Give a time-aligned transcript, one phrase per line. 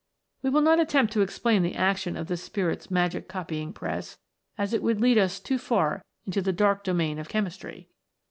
[0.41, 4.17] We will not attempt to explain the action of the Spirit's magic copying press,
[4.57, 7.87] as it would lead us too far into the dark domain of chemistry.